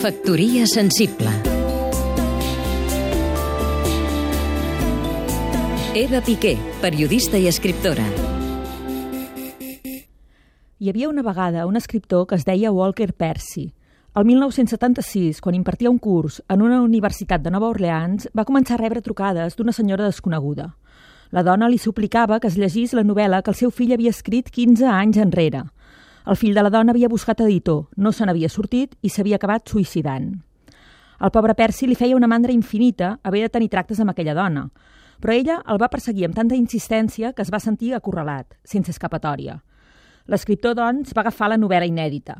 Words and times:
Factoria 0.00 0.66
sensible 0.66 1.28
Eva 5.94 6.22
Piqué, 6.24 6.54
periodista 6.80 7.36
i 7.36 7.44
escriptora 7.50 8.06
Hi 10.78 10.88
havia 10.88 11.10
una 11.10 11.20
vegada 11.20 11.66
un 11.68 11.76
escriptor 11.76 12.24
que 12.30 12.38
es 12.40 12.46
deia 12.48 12.72
Walker 12.72 13.12
Percy. 13.12 13.66
El 14.16 14.24
1976, 14.24 15.42
quan 15.44 15.58
impartia 15.58 15.92
un 15.92 15.98
curs 15.98 16.40
en 16.48 16.62
una 16.62 16.80
universitat 16.80 17.44
de 17.44 17.52
Nova 17.52 17.68
Orleans, 17.68 18.30
va 18.32 18.46
començar 18.48 18.78
a 18.78 18.80
rebre 18.80 19.04
trucades 19.04 19.58
d'una 19.58 19.76
senyora 19.76 20.08
desconeguda. 20.08 20.70
La 21.30 21.44
dona 21.44 21.68
li 21.68 21.76
suplicava 21.76 22.40
que 22.40 22.48
es 22.48 22.56
llegís 22.56 22.96
la 22.96 23.04
novel·la 23.04 23.42
que 23.44 23.52
el 23.52 23.60
seu 23.60 23.68
fill 23.68 23.92
havia 23.92 24.16
escrit 24.16 24.48
15 24.48 24.88
anys 24.88 25.20
enrere– 25.20 25.66
el 26.30 26.36
fill 26.36 26.54
de 26.54 26.62
la 26.62 26.70
dona 26.70 26.92
havia 26.94 27.08
buscat 27.10 27.40
editor, 27.42 27.88
no 27.96 28.12
se 28.14 28.22
n'havia 28.22 28.48
sortit 28.48 28.92
i 29.02 29.10
s'havia 29.10 29.34
acabat 29.40 29.66
suïcidant. 29.66 30.28
El 31.20 31.32
pobre 31.34 31.56
Percy 31.58 31.88
li 31.88 31.96
feia 31.98 32.14
una 32.14 32.28
mandra 32.30 32.54
infinita 32.54 33.16
haver 33.26 33.42
de 33.42 33.48
tenir 33.56 33.68
tractes 33.72 33.98
amb 33.98 34.12
aquella 34.12 34.36
dona, 34.38 34.68
però 35.20 35.34
ella 35.34 35.56
el 35.66 35.80
va 35.82 35.90
perseguir 35.90 36.28
amb 36.28 36.36
tanta 36.38 36.54
insistència 36.54 37.32
que 37.34 37.42
es 37.42 37.50
va 37.50 37.58
sentir 37.58 37.96
acorralat, 37.96 38.54
sense 38.62 38.94
escapatòria. 38.94 39.56
L'escriptor, 40.30 40.76
doncs, 40.78 41.10
va 41.16 41.24
agafar 41.24 41.48
la 41.50 41.58
novel·la 41.58 41.88
inèdita. 41.90 42.38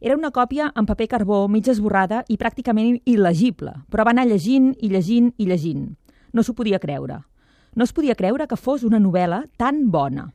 Era 0.00 0.16
una 0.18 0.32
còpia 0.34 0.72
en 0.74 0.86
paper 0.86 1.08
carbó, 1.14 1.44
mig 1.48 1.68
esborrada 1.70 2.24
i 2.28 2.36
pràcticament 2.42 2.98
il·legible, 3.06 3.76
però 3.88 4.02
va 4.02 4.16
anar 4.16 4.26
llegint 4.26 4.72
i 4.82 4.90
llegint 4.90 5.30
i 5.38 5.46
llegint. 5.46 5.92
No 6.34 6.42
s'ho 6.42 6.58
podia 6.58 6.82
creure. 6.82 7.22
No 7.76 7.86
es 7.86 7.94
podia 7.94 8.18
creure 8.18 8.48
que 8.50 8.58
fos 8.58 8.82
una 8.82 8.98
novel·la 8.98 9.44
tan 9.56 9.86
bona. 9.94 10.32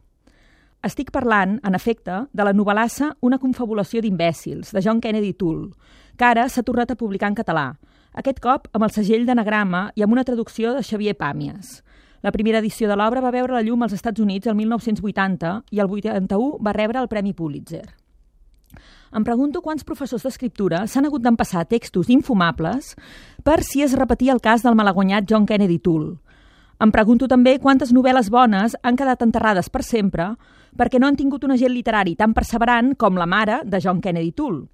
Estic 0.84 1.14
parlant, 1.16 1.62
en 1.64 1.78
efecte, 1.78 2.26
de 2.36 2.44
la 2.44 2.52
novel·lassa 2.52 3.14
Una 3.24 3.38
confabulació 3.40 4.02
d'imbècils, 4.04 4.74
de 4.76 4.82
John 4.84 5.00
Kennedy 5.00 5.32
Toole, 5.32 5.70
que 6.20 6.26
ara 6.28 6.50
s'ha 6.52 6.64
tornat 6.68 6.92
a 6.92 6.98
publicar 7.00 7.30
en 7.32 7.38
català, 7.38 7.70
aquest 8.20 8.42
cop 8.44 8.68
amb 8.76 8.84
el 8.84 8.92
segell 8.92 9.24
d'anagrama 9.26 9.86
i 9.96 10.04
amb 10.04 10.12
una 10.12 10.26
traducció 10.28 10.74
de 10.76 10.84
Xavier 10.84 11.16
Pàmies. 11.16 11.80
La 12.24 12.34
primera 12.36 12.60
edició 12.60 12.90
de 12.92 12.98
l'obra 13.00 13.24
va 13.24 13.32
veure 13.32 13.56
la 13.56 13.64
llum 13.64 13.84
als 13.84 13.96
Estats 13.96 14.20
Units 14.20 14.48
el 14.52 14.60
1980 14.60 15.54
i 15.72 15.80
el 15.80 15.88
81 15.88 16.60
va 16.60 16.76
rebre 16.76 17.00
el 17.00 17.08
Premi 17.08 17.32
Pulitzer. 17.32 17.86
Em 19.14 19.24
pregunto 19.24 19.62
quants 19.62 19.88
professors 19.88 20.24
d'escriptura 20.26 20.84
s'han 20.88 21.08
hagut 21.08 21.24
d'empassar 21.24 21.64
textos 21.70 22.12
infumables 22.12 22.96
per 23.46 23.62
si 23.64 23.84
es 23.86 23.96
repetia 23.96 24.34
el 24.36 24.42
cas 24.42 24.64
del 24.68 24.76
malaguanyat 24.76 25.28
John 25.30 25.46
Kennedy 25.48 25.80
Toole. 25.80 26.18
Em 26.82 26.92
pregunto 26.92 27.28
també 27.30 27.60
quantes 27.62 27.94
novel·les 27.94 28.30
bones 28.34 28.78
han 28.82 28.98
quedat 28.98 29.22
enterrades 29.22 29.70
per 29.70 29.84
sempre 29.84 30.34
perquè 30.78 31.00
no 31.00 31.08
han 31.08 31.18
tingut 31.18 31.44
un 31.46 31.54
agent 31.54 31.74
literari 31.74 32.16
tan 32.16 32.34
perseverant 32.34 32.96
com 32.98 33.18
la 33.18 33.30
mare 33.30 33.62
de 33.66 33.80
John 33.80 34.02
Kennedy 34.02 34.32
Toole. 34.32 34.66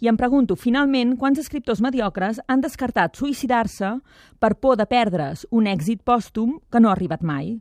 I 0.00 0.08
em 0.08 0.16
pregunto, 0.16 0.56
finalment, 0.56 1.16
quants 1.20 1.42
escriptors 1.42 1.82
mediocres 1.84 2.40
han 2.48 2.62
descartat 2.64 3.18
suïcidar-se 3.18 3.98
per 4.40 4.54
por 4.56 4.78
de 4.80 4.86
perdre's 4.88 5.44
un 5.50 5.68
èxit 5.68 6.00
pòstum 6.06 6.56
que 6.70 6.80
no 6.80 6.88
ha 6.88 6.96
arribat 6.96 7.20
mai. 7.26 7.58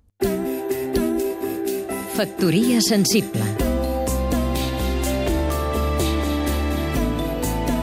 Factoria 2.16 2.80
sensible 2.84 3.44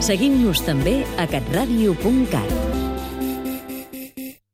Seguim-nos 0.07 0.61
també 0.63 1.01
a 1.19 1.25
catradio.cat 1.27 2.86